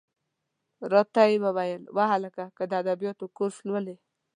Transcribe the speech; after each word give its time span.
را 0.91 1.01
ته 1.13 1.21
یې 1.31 1.37
وویل: 1.45 1.81
وهلکه! 1.97 2.45
که 2.57 2.63
د 2.67 2.71
ادبیاتو 2.81 3.25
کورس 3.37 3.57
لولې. 3.67 3.95